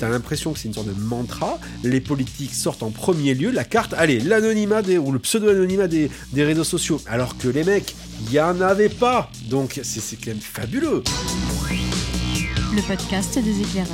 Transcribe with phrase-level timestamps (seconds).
[0.00, 1.58] tu as l'impression que c'est une sorte de mantra.
[1.84, 6.44] Les politiques sortent en premier lieu la carte, allez, l'anonymat ou le pseudo-anonymat des, des
[6.44, 7.00] réseaux sociaux.
[7.06, 9.30] Alors que les mecs, il n'y en avait pas.
[9.48, 11.02] Donc c'est quand même fabuleux.
[12.74, 13.90] Le podcast des éclaireurs,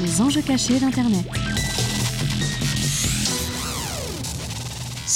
[0.00, 1.26] les enjeux cachés d'Internet.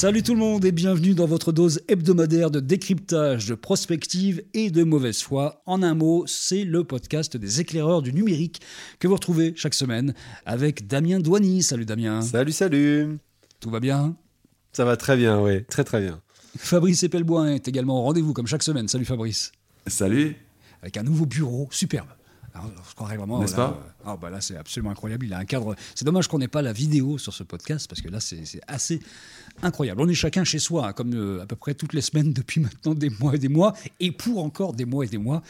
[0.00, 4.70] Salut tout le monde et bienvenue dans votre dose hebdomadaire de décryptage, de prospective et
[4.70, 5.60] de mauvaise foi.
[5.66, 8.62] En un mot, c'est le podcast des éclaireurs du numérique
[8.98, 10.14] que vous retrouvez chaque semaine
[10.46, 11.62] avec Damien Douany.
[11.62, 12.22] Salut Damien.
[12.22, 13.18] Salut, salut.
[13.60, 14.16] Tout va bien?
[14.72, 16.22] Ça va très bien, oui, très très bien.
[16.56, 18.88] Fabrice Epelboin est également au rendez-vous comme chaque semaine.
[18.88, 19.52] Salut Fabrice.
[19.86, 20.34] Salut.
[20.80, 22.08] Avec un nouveau bureau superbe.
[22.55, 23.38] Alors, je croirais vraiment.
[23.38, 23.78] N'est-ce pas?
[23.78, 25.27] euh, ah, bah là, c'est absolument incroyable.
[25.27, 25.77] Il a un cadre.
[25.95, 29.00] C'est dommage qu'on n'ait pas la vidéo sur ce podcast parce que là, c'est assez
[29.62, 30.00] incroyable.
[30.00, 32.60] On est chacun chez soi, hein, comme euh, à peu près toutes les semaines depuis
[32.62, 35.42] maintenant des mois et des mois, et pour encore des mois et des mois.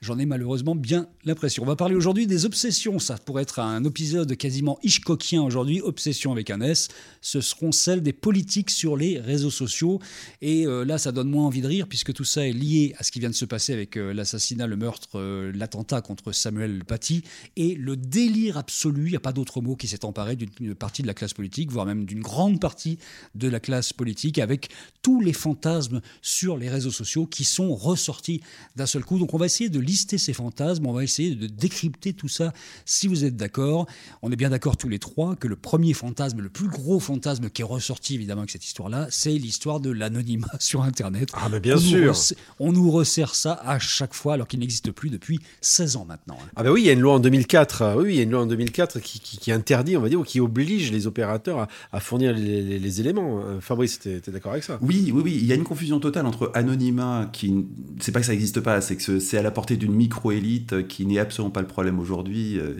[0.00, 1.64] J'en ai malheureusement bien l'impression.
[1.64, 2.98] On va parler aujourd'hui des obsessions.
[2.98, 5.80] Ça pourrait être un épisode quasiment Hitchcockien aujourd'hui.
[5.80, 6.88] Obsession avec un S.
[7.20, 10.00] Ce seront celles des politiques sur les réseaux sociaux.
[10.40, 13.02] Et euh, là, ça donne moins envie de rire puisque tout ça est lié à
[13.02, 15.20] ce qui vient de se passer avec euh, l'assassinat, le meurtre,
[15.52, 17.24] l'attentat contre Samuel Paty
[17.56, 19.06] et le délire absolu.
[19.06, 21.70] Il n'y a pas d'autre mot qui s'est emparé d'une partie de la classe politique,
[21.70, 22.98] voire même d'une grande partie
[23.34, 24.70] de la classe politique, avec
[25.02, 28.40] tous les fantasmes sur les réseaux sociaux qui sont ressortis
[28.76, 29.18] d'un seul coup.
[29.18, 32.52] Donc on va essayer de lister ces fantasmes, on va essayer de décrypter tout ça
[32.84, 33.86] si vous êtes d'accord.
[34.22, 37.50] On est bien d'accord tous les trois que le premier fantasme, le plus gros fantasme
[37.50, 41.30] qui est ressorti évidemment avec cette histoire-là, c'est l'histoire de l'anonymat sur Internet.
[41.34, 42.14] Ah mais bien sûr.
[42.58, 46.38] on nous resserre ça à chaque fois alors qu'il n'existe plus depuis 16 ans maintenant.
[46.42, 46.50] Hein.
[46.56, 48.30] Ah ben oui, il y a une loi en 2004, oui, il y a une
[48.30, 52.32] loi en 2004 qui, interdit, on va dire, ou qui oblige les opérateurs à, fournir
[52.32, 53.40] les, éléments.
[53.40, 54.78] Euh, Fabrice, tu es, d'accord avec ça?
[54.82, 55.38] Oui, oui, oui.
[55.40, 57.66] Il y a une confusion totale entre anonymat, qui
[58.00, 61.06] c'est pas que ça n'existe pas, c'est que c'est à la portée d'une micro-élite qui
[61.06, 62.74] n'est absolument pas le problème aujourd'hui, euh,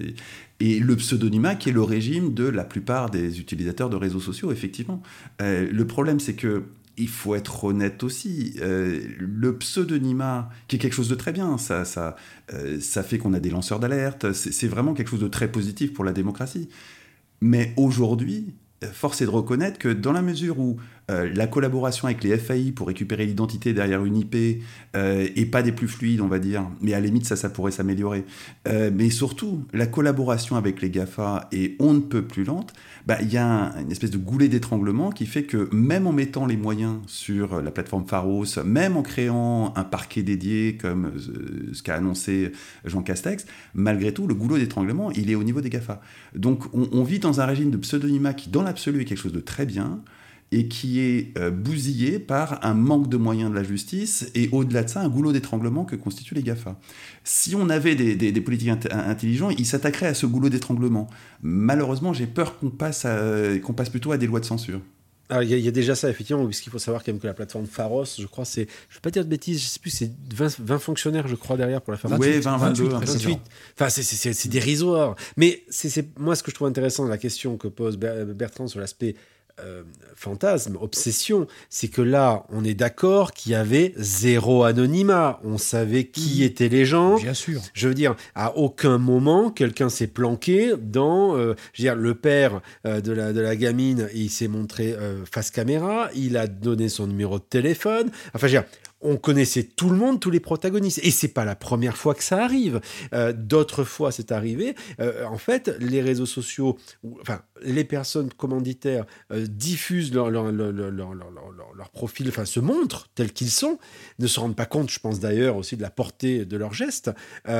[0.60, 4.50] et le pseudonymat qui est le régime de la plupart des utilisateurs de réseaux sociaux,
[4.50, 5.02] effectivement.
[5.40, 6.64] Euh, le problème, c'est que
[6.98, 8.54] il faut être honnête aussi.
[8.60, 12.16] le pseudonymat, qui est quelque chose de très bien, ça, ça,
[12.80, 16.04] ça fait qu'on a des lanceurs d'alerte, c'est vraiment quelque chose de très positif pour
[16.04, 16.68] la démocratie.
[17.40, 18.54] Mais aujourd'hui,
[18.92, 20.76] force est de reconnaître que dans la mesure où
[21.10, 24.62] euh, la collaboration avec les FAI pour récupérer l'identité derrière une IP
[24.94, 27.48] euh, est pas des plus fluides, on va dire, mais à la limite ça, ça
[27.48, 28.24] pourrait s'améliorer.
[28.66, 32.74] Euh, mais surtout, la collaboration avec les GAFA est on ne peut plus lente.
[33.06, 36.44] Bah, il y a une espèce de goulet d'étranglement qui fait que même en mettant
[36.44, 41.12] les moyens sur la plateforme Pharos, même en créant un parquet dédié comme
[41.72, 42.52] ce qu'a annoncé
[42.84, 46.02] Jean Castex, malgré tout, le goulot d'étranglement, il est au niveau des GAFA.
[46.34, 49.32] Donc on, on vit dans un régime de pseudonymat qui, dans l'absolu, est quelque chose
[49.32, 50.02] de très bien
[50.50, 54.82] et qui est euh, bousillé par un manque de moyens de la justice et au-delà
[54.82, 56.78] de ça, un goulot d'étranglement que constituent les GAFA.
[57.24, 61.08] Si on avait des, politiques intelligents, ils s'attaqueraient à ce goulot d'étranglement.
[61.42, 63.06] Malheureusement, j'ai peur qu'on passe,
[63.62, 64.80] qu'on passe plutôt à des lois de censure.
[65.42, 68.06] Il y, a déjà ça, effectivement, puisqu'il faut savoir quand même que la plateforme Pharos,
[68.18, 70.10] je crois, c'est, je ne vais pas dire de bêtises, je ne sais plus, c'est
[70.58, 72.10] 20, fonctionnaires, je crois, derrière pour la faire.
[72.18, 73.38] Oui, 20, 22, 28.
[73.78, 75.16] Enfin, c'est dérisoire.
[75.36, 78.80] Mais c'est moi, ce que je trouve intéressant dans la question que pose Bertrand sur
[78.80, 79.16] l'aspect
[79.60, 79.82] euh,
[80.14, 85.40] fantasme, obsession, c'est que là, on est d'accord qu'il y avait zéro anonymat.
[85.44, 86.44] On savait qui mmh.
[86.44, 87.16] étaient les gens.
[87.16, 87.60] Bien sûr.
[87.74, 92.14] Je veux dire, à aucun moment, quelqu'un s'est planqué dans, euh, je veux dire, le
[92.14, 94.96] père euh, de, la, de la gamine, il s'est montré
[95.30, 98.10] face caméra, il a donné son numéro de téléphone.
[98.34, 98.64] Enfin, je veux dire,
[99.00, 101.00] on connaissait tout le monde, tous les protagonistes.
[101.02, 102.80] Et c'est pas la première fois que ça arrive.
[103.12, 104.74] Euh, d'autres fois, c'est arrivé.
[105.00, 106.78] Euh, en fait, les réseaux sociaux,
[107.20, 110.30] enfin, les personnes commanditaires euh, diffusent leur,
[111.92, 113.78] profil, enfin, se montrent tels qu'ils sont,
[114.18, 117.10] ne se rendent pas compte, je pense d'ailleurs aussi de la portée de leurs gestes.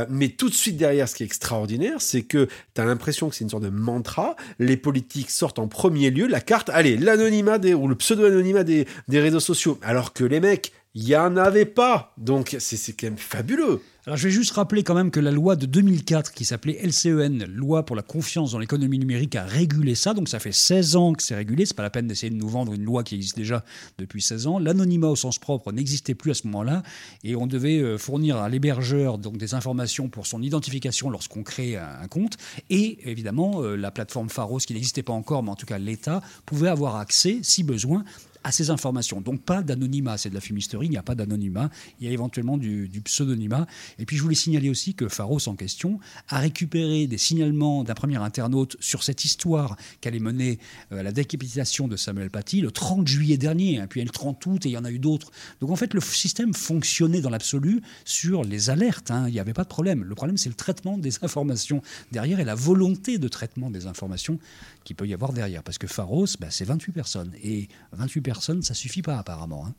[0.09, 3.35] mais tout de suite derrière, ce qui est extraordinaire, c'est que tu as l'impression que
[3.35, 4.37] c'est une sorte de mantra.
[4.59, 9.21] Les politiques sortent en premier lieu la carte, allez, l'anonymat ou le pseudo-anonymat des, des
[9.21, 9.79] réseaux sociaux.
[9.83, 12.13] Alors que les mecs, il n'y en avait pas.
[12.17, 13.81] Donc c'est quand même fabuleux.
[14.07, 17.45] Alors je vais juste rappeler quand même que la loi de 2004 qui s'appelait LCEN,
[17.45, 20.15] loi pour la confiance dans l'économie numérique, a régulé ça.
[20.15, 21.67] Donc ça fait 16 ans que c'est régulé.
[21.67, 23.65] C'est pas la peine d'essayer de nous vendre une loi qui existe déjà
[23.99, 24.59] depuis 16 ans.
[24.59, 26.83] L'anonymat au sens propre n'existait plus à ce moment-là
[27.23, 32.09] et on devait euh, fournir à l'hébergeur des informations pour son identification lorsqu'on crée un
[32.09, 32.39] compte.
[32.71, 36.23] Et évidemment, euh, la plateforme Pharos, qui n'existait pas encore, mais en tout cas l'État,
[36.47, 38.05] pouvait avoir accès, si besoin,
[38.49, 39.21] à ces informations.
[39.21, 41.69] Donc pas d'anonymat, c'est de la fumisterie, il n'y a pas d'anonymat,
[42.01, 43.67] il y a éventuellement du, pseudonymat.
[43.99, 47.93] Et puis je voulais signaler aussi que Pharos en question a récupéré des signalements d'un
[47.93, 50.59] premier internaute sur cette histoire qu'elle est menée
[50.93, 54.47] euh, à la décapitation de Samuel Paty le 30 juillet dernier, hein, puis le 30
[54.47, 55.31] août, et il y en a eu d'autres.
[55.61, 59.25] Donc en fait, le système fonctionnait dans l'absolu sur les alertes, hein.
[59.29, 60.05] il n'y avait pas de problème.
[60.05, 64.39] Le problème, c'est le traitement des informations derrière et la volonté de traitement des informations
[64.85, 65.63] qu'il peut y avoir derrière.
[65.63, 67.33] Parce que Pharos, bah, c'est 28 personnes.
[67.43, 69.67] Et 28 personnes, ça suffit pas apparemment.
[69.67, 69.75] Hein.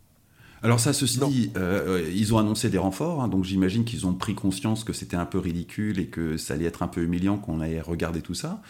[0.62, 4.06] Alors ça, ceci dit, euh, euh, ils ont annoncé des renforts, hein, donc j'imagine qu'ils
[4.06, 7.02] ont pris conscience que c'était un peu ridicule et que ça allait être un peu
[7.02, 8.62] humiliant qu'on allait regarder tout ça.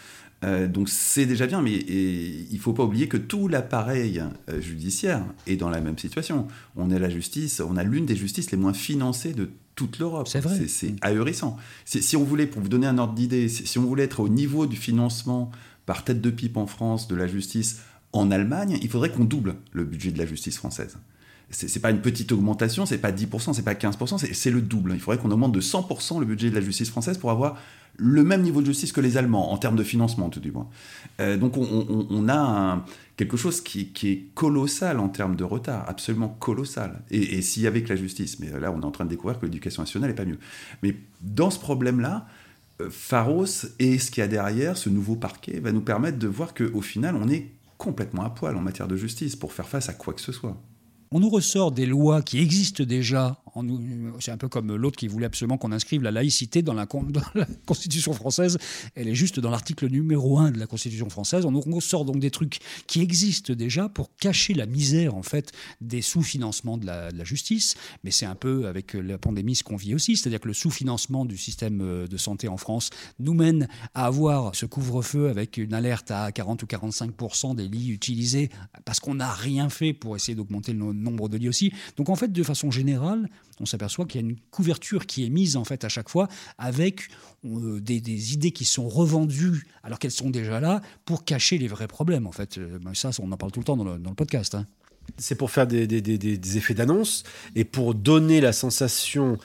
[0.44, 4.22] Euh, donc c'est déjà bien, mais il ne faut pas oublier que tout l'appareil
[4.60, 6.46] judiciaire est dans la même situation.
[6.76, 10.28] On est la justice, on a l'une des justices les moins financées de toute l'Europe.
[10.28, 10.68] C'est vrai.
[10.68, 11.56] C'est ahurissant.
[11.84, 14.66] Si on voulait, pour vous donner un ordre d'idée, si on voulait être au niveau
[14.66, 15.50] du financement
[15.86, 17.80] par tête de pipe en France de la justice
[18.12, 20.98] en Allemagne, il faudrait qu'on double le budget de la justice française
[21.50, 24.92] c'est pas une petite augmentation, c'est pas 10%, c'est pas 15%, c'est le double.
[24.94, 27.58] Il faudrait qu'on augmente de 100% le budget de la justice française pour avoir
[27.96, 30.68] le même niveau de justice que les Allemands, en termes de financement tout du moins.
[31.20, 32.84] Euh, donc on, a
[33.16, 37.02] quelque chose qui, est colossal en termes de retard, absolument colossal.
[37.10, 39.10] Et, et s'il y avait que la justice, mais là on est en train de
[39.10, 40.38] découvrir que l'éducation nationale n'est pas mieux.
[40.84, 42.28] Mais dans ce problème-là,
[42.80, 46.28] euh, Pharos et ce qu'il y a derrière, ce nouveau parquet, va nous permettre de
[46.28, 47.48] voir qu'au final on est
[47.80, 50.56] complètement à poil en matière de justice pour faire face à quoi que ce soit.
[51.12, 53.42] On nous ressort des lois qui existent déjà.
[54.20, 56.86] C'est un peu comme l'autre qui voulait absolument qu'on inscrive la laïcité dans la,
[57.66, 58.58] Constitution française.
[58.94, 61.44] Elle est juste dans l'article numéro 1 de la Constitution française.
[61.44, 65.52] On nous ressort donc des trucs qui existent déjà pour cacher la misère en fait
[65.80, 67.74] des sous-financements de, la, justice.
[68.04, 71.24] Mais c'est un peu avec la pandémie ce qu'on vit aussi, c'est-à-dire que le sous-financement
[71.24, 75.74] du système euh, de santé en France nous mène à avoir ce couvre-feu avec une
[75.74, 77.10] alerte à 40 ou 45
[77.54, 78.50] des lits utilisés
[78.84, 81.72] parce qu'on n'a rien fait pour essayer d'augmenter le nombre de lits aussi.
[81.96, 83.28] Donc en fait, de façon générale,
[83.60, 86.28] on s'aperçoit qu'il y a une couverture qui est mise en fait à chaque fois
[86.58, 87.08] avec
[87.44, 91.88] euh, des, idées qui sont revendues alors qu'elles sont déjà là pour cacher les vrais
[91.88, 92.26] problèmes.
[92.26, 94.54] En fait, euh, ben, ça, on en parle tout le temps dans le, podcast.
[94.54, 94.66] Hein.
[95.18, 97.22] C'est pour faire des, effets d'annonce
[97.54, 99.38] et pour donner la sensation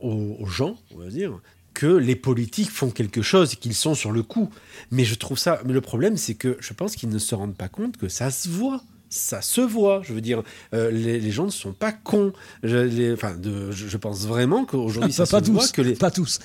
[0.00, 1.40] aux, aux gens, on va dire,
[1.74, 4.50] que les politiques font quelque chose et qu'ils sont sur le coup.
[4.90, 5.60] Mais je trouve ça.
[5.64, 8.30] Mais le problème, c'est que je pense qu'ils ne se rendent pas compte que ça
[8.30, 10.00] se voit ça se voit.
[10.02, 10.42] Je veux dire,
[10.74, 12.32] euh, les, gens ne sont pas cons.
[12.62, 13.34] Je, enfin,
[13.70, 15.94] je, pense vraiment qu'aujourd'hui, ça pas se tous, voit que les...
[15.94, 16.40] Pas tous.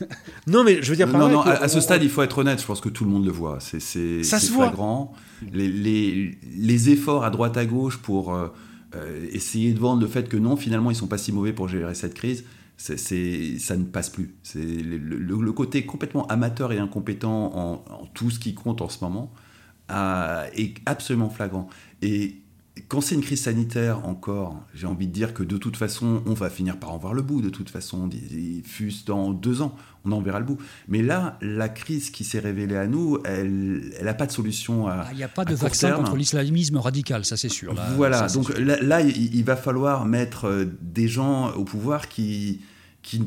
[0.46, 1.08] non, mais je veux dire...
[1.08, 2.60] Non, non, à, ce stade, il faut être honnête.
[2.60, 3.58] Je pense que tout le monde le voit.
[3.60, 5.14] C'est flagrant.
[5.52, 8.48] Les, les, les, efforts à droite à gauche pour euh,
[8.94, 11.66] euh, essayer de vendre le fait que non, finalement, ils sont pas si mauvais pour
[11.66, 12.44] gérer cette crise.
[12.76, 12.98] c'est
[13.58, 14.34] ça ne passe plus.
[14.42, 19.02] C'est le, côté complètement amateur et incompétent en, en, tout ce qui compte en ce
[19.02, 19.32] moment
[20.54, 21.68] est absolument flagrant.
[22.02, 22.40] Et
[22.88, 26.34] quand c'est une crise sanitaire encore, j'ai envie de dire que de toute façon, on
[26.34, 27.42] va finir par en voir le bout.
[27.42, 28.08] De toute façon,
[28.64, 29.74] fût dans deux ans,
[30.04, 30.58] on en verra le bout.
[30.88, 35.06] Mais là, la crise qui s'est révélée à nous, elle n'a pas de solution à.
[35.12, 37.74] Il n'y a pas de vaccin contre l'islamisme radical, ça c'est sûr.
[37.96, 42.60] voilà, donc là, il, va falloir mettre euh, des gens au pouvoir qui.
[43.02, 43.22] qui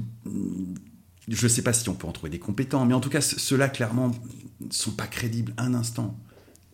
[1.28, 3.22] je ne sais pas si on peut en trouver des compétents, mais en tout cas,
[3.22, 4.12] ceux-là, clairement,
[4.60, 6.18] ne sont pas crédibles un instant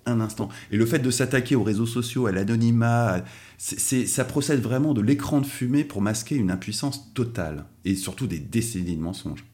[0.10, 0.50] un instant.
[0.72, 3.24] Et le fait de s'attaquer aux réseaux sociaux, à l'anonymat,
[3.58, 8.40] ça procède vraiment de l'écran de fumée pour masquer une impuissance totale et surtout des
[8.40, 9.49] décennies de mensonges.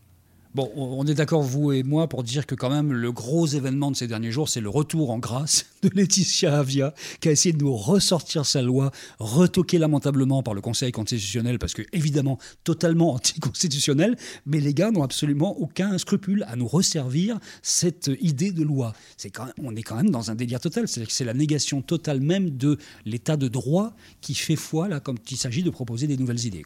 [0.56, 3.92] Bon, on est d'accord, vous et moi, pour dire que quand même le gros événement
[3.92, 7.52] de ces derniers jours, c'est le retour en grâce de Laetitia Avia, qui a essayé
[7.52, 13.12] de nous ressortir sa loi, retoquée lamentablement par le Conseil constitutionnel, parce que évidemment totalement
[13.16, 14.16] anticonstitutionnel,
[14.46, 18.94] mais les gars n'ont absolument aucun scrupule à nous resservir cette idée de loi.
[19.18, 21.82] C'est quand on est quand même dans un délire total, c'est-à-dire que c'est la négation
[21.82, 26.08] totale même de l'état de droit qui fait foi là, comme il s'agit de proposer
[26.08, 26.64] des nouvelles idées.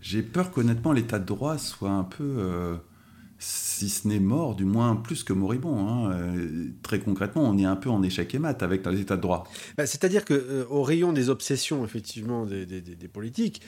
[0.00, 2.76] J'ai peur qu'honnêtement l'état de droit soit un peu, euh,
[3.38, 5.88] si ce n'est mort, du moins plus que moribond.
[5.88, 6.12] Hein.
[6.12, 9.44] Euh, très concrètement, on est un peu en échec et mat avec l'état de droit.
[9.76, 12.66] Bah, c'est-à-dire qu'au euh, rayon des obsessions effectivement des,
[13.12, 13.62] politiques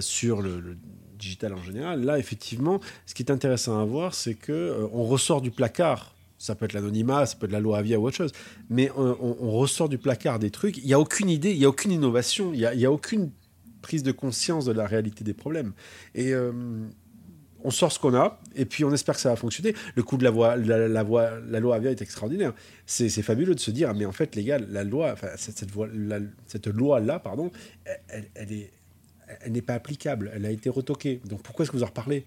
[0.00, 0.76] sur le,
[1.18, 5.40] digital en général, là effectivement, ce qui est intéressant à voir, c'est que on ressort
[5.40, 6.14] du placard
[6.44, 8.32] ça peut être l'anonymat, ça peut être la loi Avia ou autre chose.
[8.68, 10.76] Mais on, ressort du placard des trucs.
[10.78, 13.30] Il n'y a aucune idée, il n'y a aucune innovation, il n'y a, aucune
[13.88, 15.72] prise de conscience de la réalité des problèmes.
[16.14, 16.52] Et euh,
[17.62, 19.74] on sort ce qu'on a, et puis on espère que ça va fonctionner.
[19.94, 22.52] Le coup de la, voie, la, la, voie, la loi Avia est extraordinaire.
[22.86, 25.58] C'est fabuleux de se dire, ah, mais en fait, les gars, la loi, enfin, cette,
[25.58, 25.70] cette,
[26.46, 27.50] cette loi-là, pardon,
[28.08, 28.70] elle, elle est
[29.40, 31.20] elle n'est pas applicable, elle a été retoquée.
[31.24, 32.26] Donc pourquoi est-ce que vous en reparlez?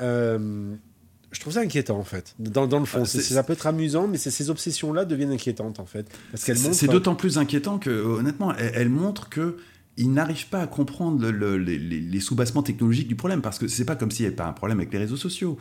[0.00, 0.74] Euh,
[1.30, 3.02] Je trouve ça inquiétant en fait, dans, dans le fond.
[3.02, 6.06] Ah, ça peut être amusant, mais ces obsessions-là deviennent inquiétantes en fait.
[6.34, 9.58] C'est d'autant plus inquiétant que, honnêtement, elle, elle montre que
[9.98, 13.68] ils n'arrivent pas à comprendre le- le- les, les- sous-bassements technologiques du problème, parce que
[13.68, 15.58] c'est pas comme s'il n'y avait pas un problème avec les réseaux sociaux.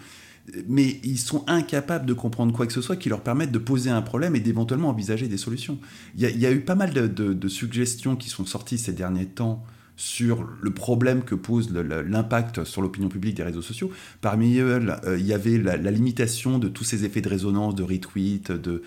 [0.70, 3.90] Mais ils sont incapables de comprendre quoi que ce soit qui leur permette de poser
[3.90, 5.78] un problème et d'éventuellement envisager des solutions.
[6.16, 9.66] Il y, a, eu pas mal de, suggestions qui sont sorties ces derniers temps
[9.98, 13.92] sur le problème que pose l'impact sur l'opinion publique des réseaux sociaux.
[14.22, 14.80] Parmi eux,
[15.18, 18.82] il y avait la, limitation de tous ces effets de résonance, de retweet, de,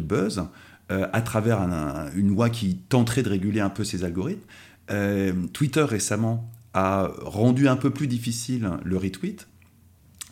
[0.00, 0.42] buzz,
[0.90, 4.42] euh, à travers un- un- une loi qui tenterait de réguler un peu ces algorithmes.
[4.90, 9.48] Euh, Twitter récemment a rendu un peu plus difficile le retweet.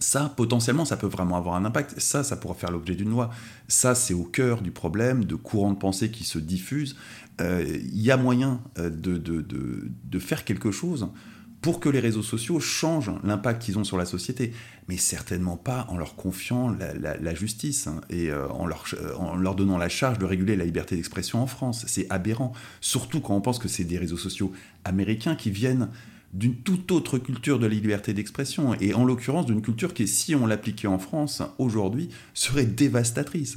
[0.00, 1.98] Ça, potentiellement, ça peut vraiment avoir un impact.
[1.98, 3.30] Ça, ça pourra faire l'objet d'une loi.
[3.68, 6.96] Ça, c'est au cœur du problème de courants de pensée qui se diffusent.
[7.40, 11.08] Euh, Il y a moyen euh, de, de, de, de faire quelque chose
[11.64, 14.52] pour que les réseaux sociaux changent l'impact qu'ils ont sur la société,
[14.86, 19.34] mais certainement pas en leur confiant la, justice hein, et euh, en, leur, euh, en
[19.34, 21.86] leur donnant la charge de réguler la liberté d'expression en France.
[21.88, 22.52] C'est aberrant,
[22.82, 24.52] surtout quand on pense que c'est des réseaux sociaux
[24.84, 25.88] américains qui viennent
[26.34, 30.34] d'une toute autre culture de la liberté d'expression, et en l'occurrence d'une culture qui, si
[30.34, 33.56] on l'appliquait en France aujourd'hui, serait dévastatrice.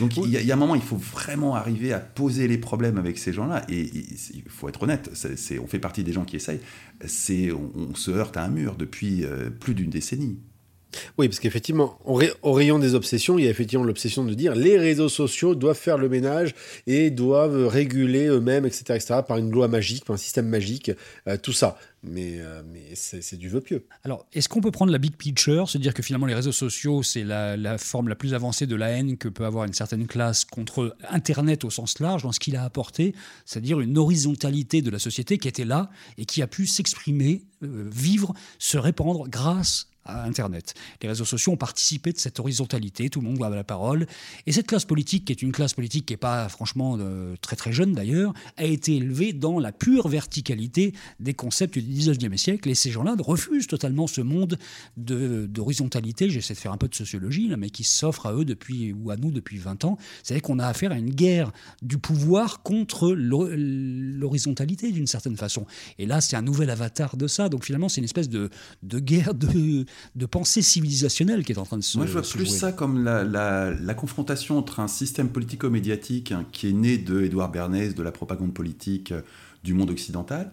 [0.00, 3.16] Donc il y, a- un moment, il faut vraiment arriver à poser les problèmes avec
[3.16, 3.90] ces gens-là, et
[4.34, 5.10] il faut être honnête,
[5.62, 6.60] on fait partie des gens qui essayent,
[7.52, 10.38] on se heurte à un mur depuis euh, plus d'une décennie.
[11.18, 14.34] Oui, parce qu'effectivement, au, ray- au rayon des obsessions, il y a effectivement l'obsession de
[14.34, 16.54] dire les réseaux sociaux doivent faire le ménage
[16.86, 20.90] et doivent réguler eux-mêmes, etc., etc., par une loi magique, par un système magique,
[21.28, 21.78] euh, tout ça.
[22.02, 22.62] Mais, euh,
[22.94, 23.84] c'est du vœu pieux.
[24.04, 27.02] Alors, est-ce qu'on peut prendre la big picture, se dire que finalement les réseaux sociaux,
[27.02, 30.06] c'est la, la forme la plus avancée de la haine que peut avoir une certaine
[30.06, 34.90] classe contre Internet au sens large, dans ce qu'il a apporté, c'est-à-dire une horizontalité de
[34.90, 39.88] la société qui était là et qui a pu s'exprimer, euh, vivre, se répandre grâce
[40.08, 40.74] Internet.
[41.02, 44.06] Les réseaux sociaux ont participé de cette horizontalité, tout le monde voit la parole.
[44.46, 47.56] Et cette classe politique, qui est une classe politique qui n'est pas franchement euh, très
[47.56, 52.68] très jeune d'ailleurs, a été élevée dans la pure verticalité des concepts du 19e siècle.
[52.68, 54.58] Et ces gens-là refusent totalement ce monde
[54.96, 58.44] de- d'horizontalité, j'essaie de faire un peu de sociologie, là, mais qui s'offre à eux
[58.44, 59.98] depuis, ou à nous depuis 20 ans.
[60.22, 65.66] C'est-à-dire qu'on a affaire à une guerre du pouvoir contre l'ho- l'horizontalité d'une certaine façon.
[65.98, 67.48] Et là, c'est un nouvel avatar de ça.
[67.48, 68.50] Donc finalement, c'est une espèce de
[68.82, 69.84] guerre de,
[70.14, 72.58] de pensée civilisationnelle qui est en train de se Moi, je vois plus jouer.
[72.58, 77.22] ça comme la, la- la confrontation entre un système politico-médiatique hein, qui est né de
[77.22, 79.22] Édouard Bernays, de la propagande politique euh,
[79.64, 80.52] du monde occidental,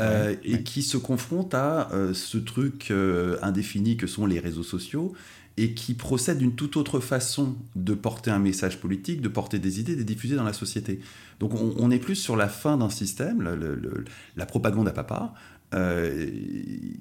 [0.00, 0.62] euh, Ouais, et ouais.
[0.62, 5.12] qui se confronte à euh, ce truc euh, indéfini que sont les réseaux sociaux,
[5.56, 9.78] et qui procède d'une toute autre façon de porter un message politique, de porter des
[9.78, 10.98] idées, de les diffuser dans la société.
[11.38, 14.04] Donc on, on est plus sur la fin d'un système, le- le- le-
[14.36, 15.32] la propagande à papa,
[15.74, 16.30] euh,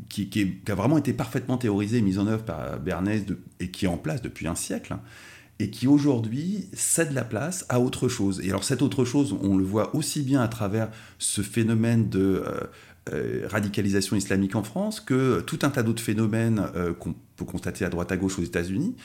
[0.09, 3.25] qui, a vraiment été parfaitement théorisé et mise en œuvre par Bernays
[3.59, 4.95] et qui est en place depuis un siècle,
[5.59, 8.41] et qui aujourd'hui cède la place à autre chose.
[8.43, 10.89] Et alors cette autre chose, on le voit aussi bien à travers
[11.19, 12.61] ce phénomène de euh,
[13.13, 16.63] euh, radicalisation islamique en France que tout un tas d'autres phénomènes
[16.99, 18.95] qu'on peut constater à droite à gauche aux États-Unis.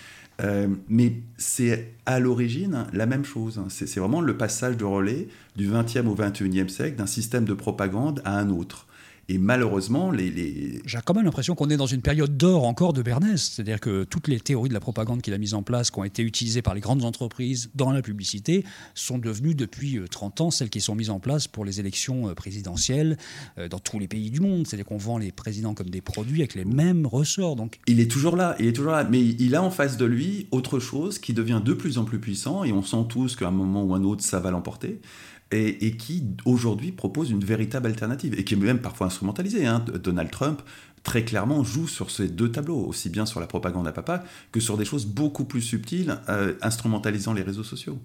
[0.88, 3.60] Mais c'est à l'origine la même chose.
[3.68, 7.54] C'est c'est vraiment le passage de relais du 20e au 21e siècle d'un système de
[7.54, 8.87] propagande à un autre.
[9.30, 12.94] Et malheureusement, les, les- J'ai quand même l'impression qu'on est dans une période d'or encore
[12.94, 13.36] de Bernays.
[13.36, 16.04] C'est-à-dire que toutes les théories de la propagande qu'il a mises en place, qui ont
[16.04, 20.50] été utilisées par les grandes entreprises dans la publicité, sont devenues depuis euh, 30 ans
[20.50, 23.18] celles qui sont mises en place pour les élections euh, présidentielles
[23.58, 24.66] euh, dans tous les pays du monde.
[24.66, 27.56] C'est-à-dire qu'on vend les présidents comme des produits avec les mêmes ressorts.
[27.56, 30.06] Donc il est toujours là, il est toujours là, mais il a en face de
[30.06, 33.48] lui autre chose qui devient de plus en plus puissant, et on sent tous qu'à
[33.48, 35.00] un moment ou un autre, ça va l'emporter,
[35.50, 39.66] et, qui aujourd'hui propose une véritable alternative, et qui est même parfois instrumentalisée.
[39.66, 39.84] hein.
[40.02, 40.62] Donald Trump,
[41.02, 44.60] très clairement, joue sur ces deux tableaux, aussi bien sur la propagande à papa que
[44.60, 47.98] sur des choses beaucoup plus subtiles, euh, instrumentalisant les réseaux sociaux.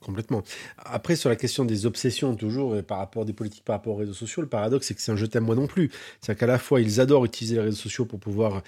[0.00, 0.42] Complètement.
[0.78, 3.98] Après, sur la question des obsessions, toujours, et par rapport des politiques par rapport aux
[3.98, 5.90] réseaux sociaux, le paradoxe, c'est que c'est un je t'aime moi non plus.
[6.20, 8.62] C'est-à-dire qu'à la fois, ils adorent utiliser les réseaux sociaux pour pouvoir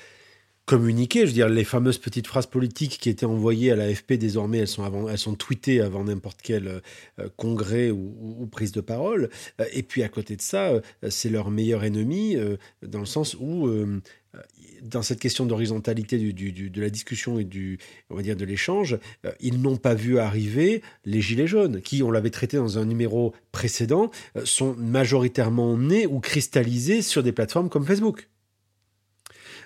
[0.72, 1.20] communiquer.
[1.20, 4.68] Je veux dire, les fameuses petites phrases politiques qui étaient envoyées à l'AFP, désormais, elles
[4.68, 6.66] sont, avant, elles sont tweetées avant n'importe quel
[7.18, 9.28] euh, congrès ou, prise de parole.
[9.60, 12.36] Euh, et puis, à côté de ça, euh, c'est leur meilleur ennemi,
[12.80, 13.70] dans le sens où,
[14.82, 18.98] dans cette question d'horizontalité de la discussion et du, on va dire, de l'échange,
[19.40, 23.34] ils n'ont pas vu arriver les gilets jaunes, qui, on l'avait traité dans un numéro
[23.50, 24.10] précédent,
[24.44, 28.28] sont majoritairement nés ou cristallisés sur des plateformes comme Facebook.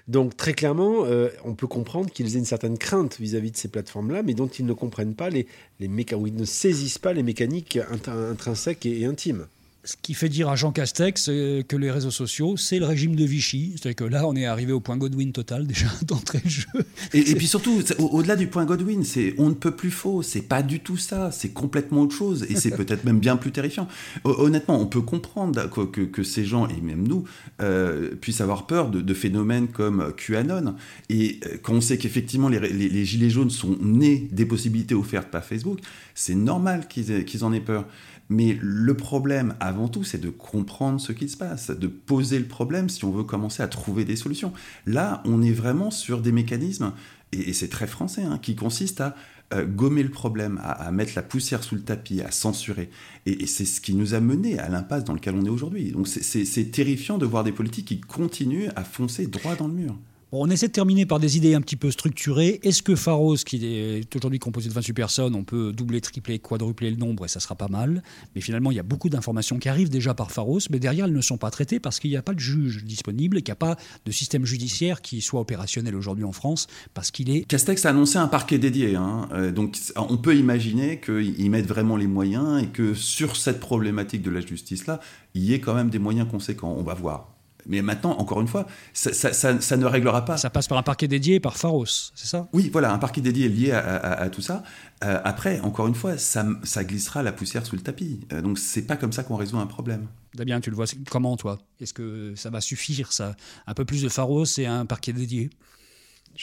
[0.09, 3.69] Donc très clairement, euh, on peut comprendre qu'ils aient une certaine crainte vis-à-vis de ces
[3.69, 5.47] plateformes-là, mais dont ils ne comprennent pas les,
[5.81, 9.47] les méca- ils ne saisissent pas les mécaniques int- intrinsèques et intimes.
[9.89, 13.15] Ce qui fait dire à Jean Castex euh, que les réseaux sociaux, c'est le régime
[13.15, 13.71] de Vichy.
[13.77, 16.67] C'est-à-dire que là, on est arrivé au point Godwin total déjà d'entrée de jeu.
[17.15, 20.23] Et, et puis surtout, au- au-delà du point Godwin, c'est on ne peut plus faux.
[20.23, 21.31] C'est pas du tout ça.
[21.31, 22.45] C'est complètement autre chose.
[22.51, 23.87] Et c'est peut-être même bien plus terrifiant.
[24.25, 27.23] Ho- Honnêtement, on peut comprendre que, que- que ces gens, et même nous,
[27.63, 30.75] euh, puissent avoir peur de, de phénomènes comme QAnon.
[31.11, 34.97] Et euh, quand on sait qu'effectivement les, les- les gilets jaunes sont nés des possibilités
[34.97, 35.79] offertes par Facebook,
[36.17, 37.85] c'est normal qu'ils en aient peur.
[38.29, 42.47] Mais le problème, avant tout, c'est de comprendre ce qui se passe, de poser le
[42.47, 44.53] problème si on veut commencer à trouver des solutions.
[44.85, 46.93] Là, on est vraiment sur des mécanismes,
[47.33, 49.15] et, c'est très français, hein, qui consistent à
[49.55, 52.91] euh, gommer le problème, à, mettre la poussière sous le tapis, à censurer.
[53.27, 55.93] Et, c'est ce qui nous a mené à l'impasse dans laquelle on est aujourd'hui.
[55.93, 59.97] Donc c'est terrifiant de voir des politiques qui continuent à foncer droit dans le mur.
[60.33, 62.59] On essaie de terminer par des idées un petit peu structurées.
[62.65, 66.91] Est-ce que Pharos, qui est aujourd'hui composé de 28 personnes, on peut doubler, tripler, quadrupler
[66.91, 68.03] le nombre et ça sera pas mal
[68.35, 71.13] Mais finalement, il y a beaucoup d'informations qui arrivent déjà par Pharos, mais derrière, elles
[71.13, 73.55] ne sont pas traitées parce qu'il n'y a pas de juge disponible qu'il n'y a
[73.55, 77.91] pas de système judiciaire qui soit opérationnel aujourd'hui en France parce qu'il est Castex a
[77.91, 79.29] annoncé un parquet dédié, hein.
[79.33, 84.23] Euh, donc on peut imaginer qu'ils mettent vraiment les moyens et que sur cette problématique
[84.23, 84.99] de la justice-là,
[85.35, 86.75] il y ait quand même des moyens conséquents.
[86.77, 87.36] On va voir.
[87.69, 90.37] Mais maintenant, encore une fois, ça, ça- ça- ça ne réglera pas.
[90.37, 92.49] Ça passe par un parquet dédié et par Pharos, c'est ça?
[92.53, 94.63] Oui, voilà, un parquet dédié est lié à, à- à tout ça.
[95.05, 98.21] Euh, après, encore une fois, ça, ça glissera la poussière sous le tapis.
[98.33, 100.07] Euh, donc c'est pas comme ça qu'on résout un problème.
[100.35, 101.59] Damien, tu le vois comment, toi?
[101.81, 103.37] Est-ce que ça va suffire, ça?
[103.67, 105.51] Un peu plus de Pharos et un parquet dédié?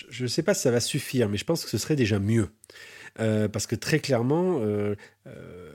[0.10, 2.18] Je ne sais pas si ça va suffire, mais je pense que ce serait déjà
[2.20, 2.50] mieux.
[3.20, 4.96] Euh, parce que très clairement, euh,
[5.28, 5.72] euh,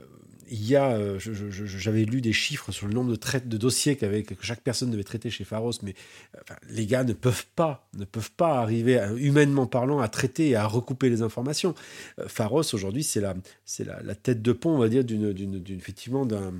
[0.51, 3.95] il y a, euh, j'avais lu des chiffres sur le nombre de, traites, de dossiers
[3.95, 5.93] qu'avait- que chaque personne devait traiter chez Pharos, mais
[6.35, 6.39] euh,
[6.69, 10.65] les gars ne peuvent pas, ne peuvent pas arriver, humainement parlant, à traiter et à
[10.65, 11.75] recouper les informations.
[12.19, 15.63] Euh, Pharos aujourd'hui, c'est la, c'est la, la tête de pont, on va dire, d'une-
[15.69, 16.53] effectivement d'un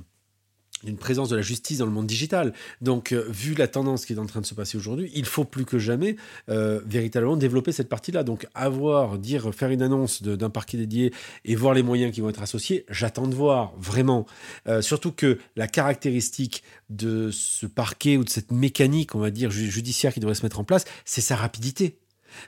[0.84, 2.52] d'une présence de la justice dans le monde digital.
[2.80, 5.44] Donc, euh, vu la tendance qui est en train de se passer aujourd'hui, il faut
[5.44, 6.16] plus que jamais
[6.48, 8.22] euh, véritablement développer cette partie-là.
[8.22, 11.12] Donc, avoir, dire, faire une annonce d'un parquet dédié
[11.44, 14.26] et voir les moyens qui vont être associés, j'attends de voir, vraiment.
[14.66, 19.50] Euh, surtout que la caractéristique de ce parquet ou de cette mécanique, on va dire,
[19.50, 21.98] ju- judiciaire qui devrait se mettre en place, c'est sa rapidité.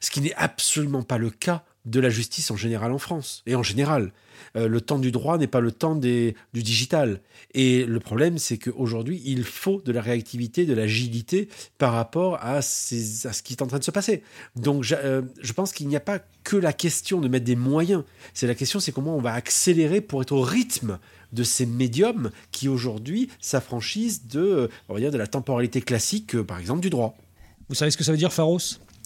[0.00, 3.42] Ce qui n'est absolument pas le cas de la justice en général en France.
[3.46, 4.12] Et en général,
[4.56, 7.20] euh, le temps du droit n'est pas le temps des, du digital.
[7.54, 11.48] Et le problème, c'est qu'aujourd'hui, il faut de la réactivité, de l'agilité
[11.78, 14.22] par rapport à, ces- à ce qui est en train de se passer.
[14.56, 17.56] Donc, j'a- euh, je pense qu'il n'y a pas que la question de mettre des
[17.56, 18.04] moyens.
[18.34, 20.98] C'est la question, c'est comment on va accélérer pour être au rythme
[21.32, 26.90] de ces médiums qui aujourd'hui s'affranchissent de, euh, de la temporalité classique, par exemple, du
[26.90, 27.16] droit.
[27.68, 28.58] Vous savez ce que ça veut dire Pharos,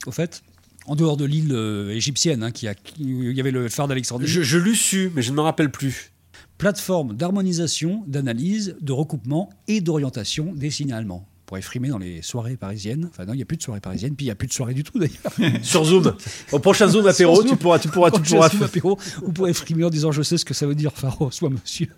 [0.07, 0.43] au fait?
[0.87, 3.69] En dehors de l'île euh, égyptienne, hein, qui a, qui- où il y avait le
[3.69, 4.27] phare d'Alexandrie.
[4.29, 6.13] Je, je l'eus su, mais je ne me rappelle plus.
[6.59, 11.27] Plateforme d'harmonisation, d'analyse, de recoupement et d'orientation des signalements.
[11.29, 13.07] On pourrait frimer dans les soirées parisiennes.
[13.11, 14.53] Enfin non, il n'y a plus de soirées parisiennes, puis il n'y a plus de
[14.53, 15.63] soirées du tout d'ailleurs.
[15.65, 16.15] Sur Zoom.
[16.53, 18.49] Au prochain Zoom apéro, tu pourras, tu pourras, tu pourras.
[18.49, 21.31] Zoom apéro, vous pourrez frimer en disant je sais ce que ça veut dire Pharos,
[21.31, 21.89] soit monsieur.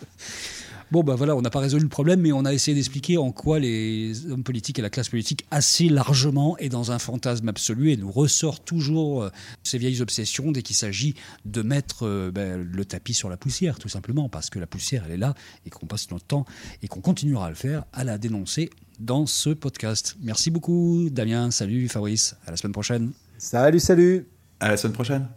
[0.91, 3.31] Bon, ben voilà, on n'a pas résolu le problème, mais on a essayé d'expliquer en
[3.31, 7.93] quoi les hommes politiques et la classe politique, assez largement, est dans un fantasme absolu
[7.93, 9.31] et nous ressort toujours euh,
[9.63, 13.79] ces vieilles obsessions dès qu'il s'agit de mettre euh, ben, le tapis sur la poussière,
[13.79, 15.35] tout simplement, parce que la poussière, elle est là
[15.67, 16.47] et qu'on passe notre temps
[16.83, 20.17] et qu'on continuera à le faire, à la dénoncer dans ce podcast.
[20.23, 21.51] Merci beaucoup, Damien.
[21.51, 22.37] Salut, Fabrice.
[22.47, 23.13] À la semaine prochaine.
[23.37, 24.27] Salut, salut.
[24.59, 25.29] À la semaine prochaine.